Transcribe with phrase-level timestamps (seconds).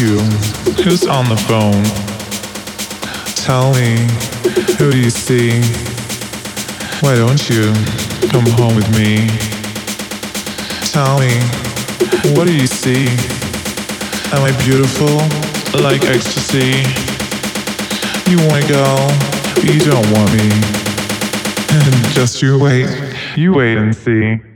[0.00, 0.18] you,
[0.82, 1.84] who's on the phone?
[3.36, 4.08] Tell me,
[4.78, 5.60] who do you see?
[7.00, 7.72] Why don't you
[8.30, 9.28] come home with me?
[10.88, 11.36] Tell me,
[12.34, 13.08] what do you see?
[14.32, 15.20] Am I beautiful,
[15.78, 16.80] like ecstasy?
[18.30, 19.06] You wanna go,
[19.54, 20.48] but you don't want me.
[21.76, 22.88] And just you wait,
[23.36, 24.49] you wait and see.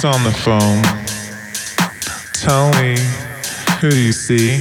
[0.00, 0.82] Who's on the phone?
[2.32, 2.96] Tell me,
[3.80, 4.58] who do you see?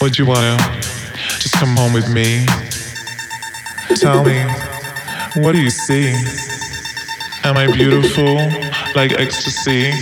[0.00, 0.56] Would you wanna
[1.40, 2.46] just come home with me?
[3.96, 4.40] Tell me,
[5.42, 6.14] what do you see?
[7.44, 8.36] Am I beautiful,
[8.94, 9.92] like ecstasy?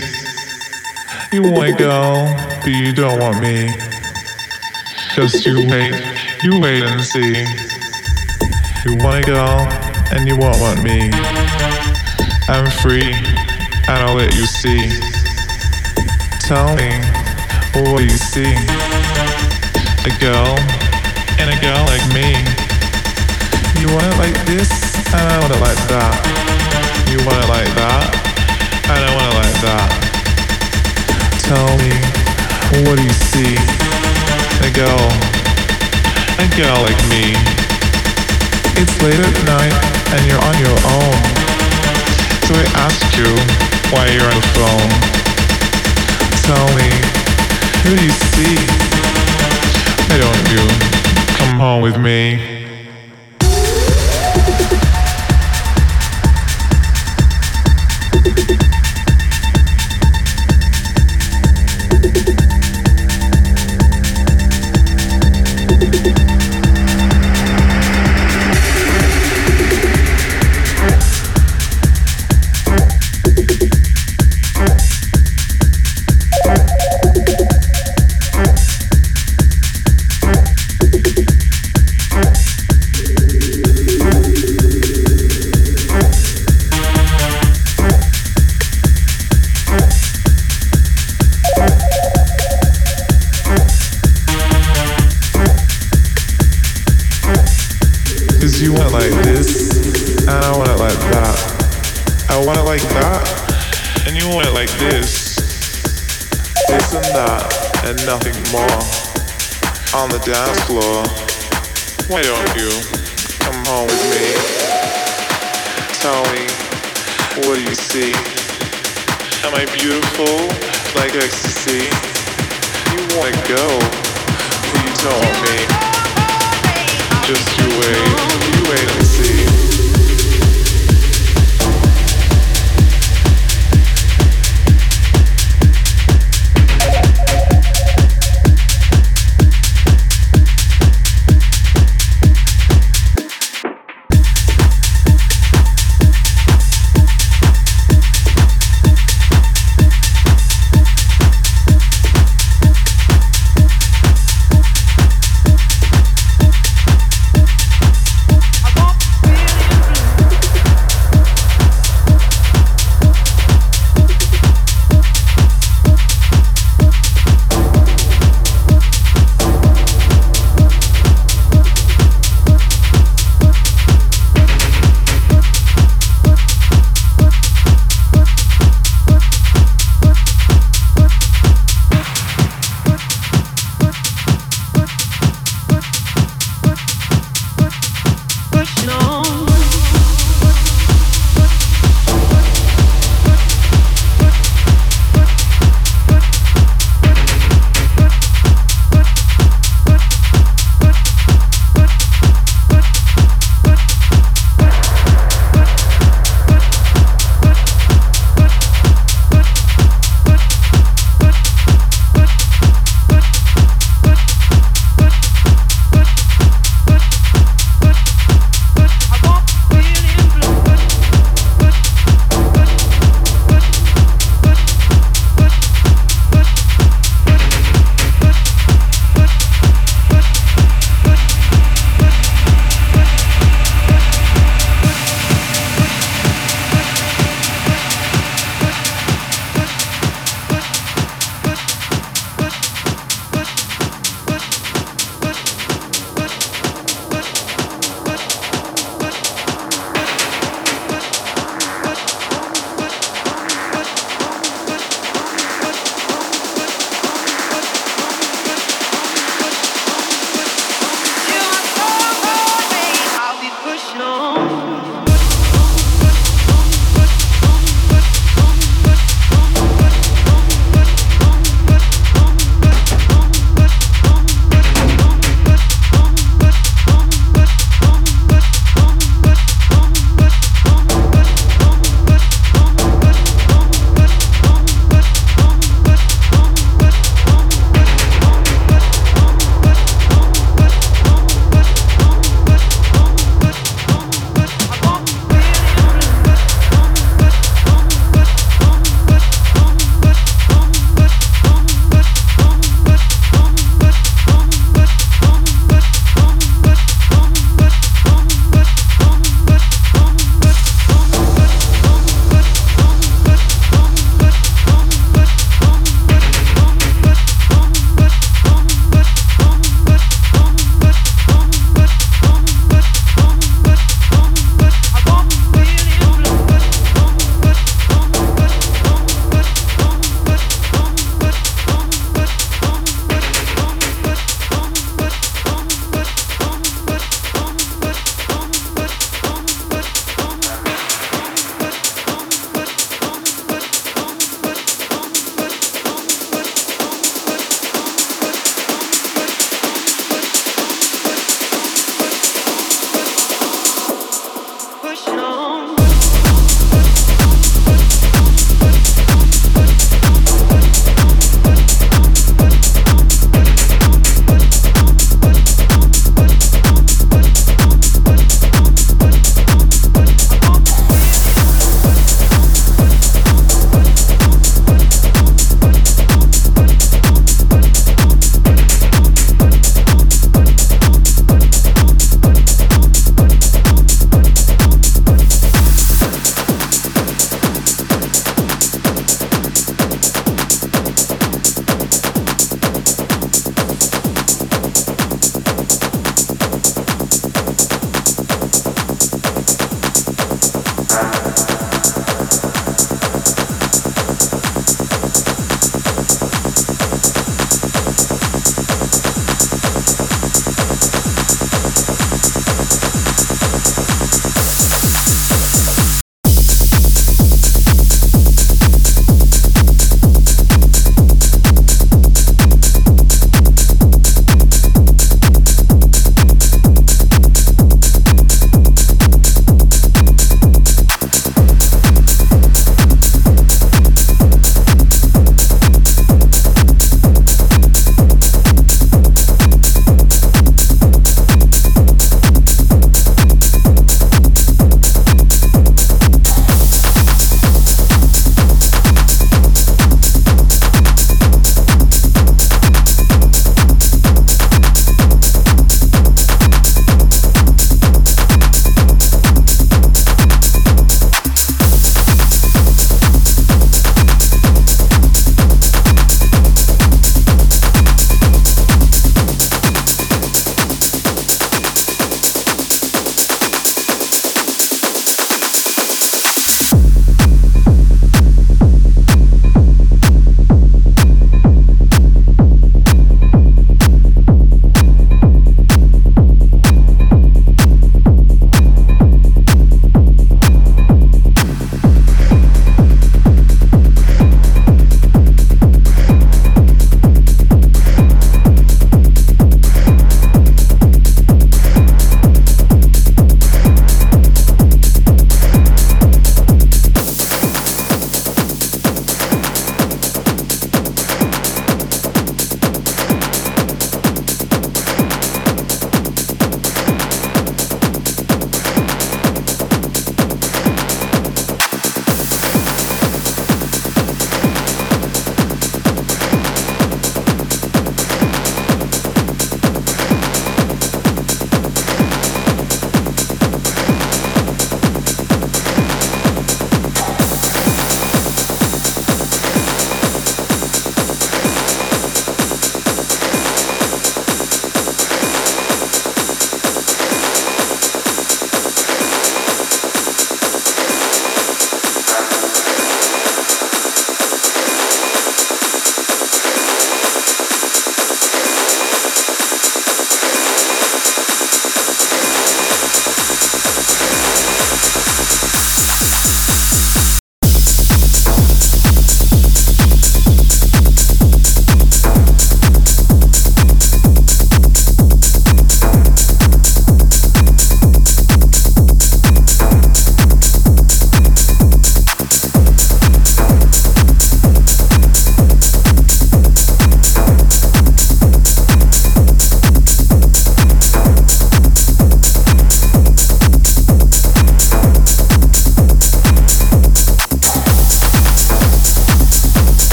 [1.33, 3.75] You wanna go, but you don't want me.
[5.15, 5.95] Just you wait,
[6.43, 7.45] you wait and see.
[8.85, 9.67] You wanna go,
[10.13, 11.11] and you won't want me.
[12.49, 13.13] I'm free,
[13.89, 14.91] and I'll let you see.
[16.43, 16.91] Tell me,
[17.75, 18.55] what you see?
[20.07, 20.55] A girl,
[21.39, 22.35] and a girl like me.
[23.79, 24.71] You want it like this,
[25.15, 26.15] and I want it like that.
[27.11, 28.07] You want it like that,
[28.91, 29.89] and I want it like that.
[31.47, 31.95] Tell me,
[32.83, 33.55] what do you see?
[34.67, 35.07] A girl,
[36.43, 37.37] a girl like me.
[38.79, 39.73] It's late at night
[40.13, 41.17] and you're on your own.
[42.45, 44.91] So I ask you why you're on the phone.
[46.43, 46.89] Tell me,
[47.85, 48.57] who do you see?
[50.09, 50.63] Why don't you
[51.39, 52.66] come home with me?